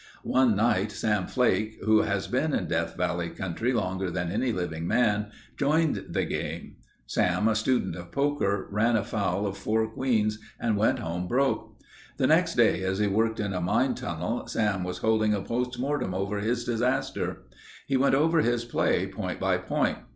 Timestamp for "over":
16.15-16.39, 18.15-18.39